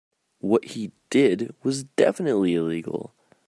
[0.39, 3.13] What he did was definitively illegal.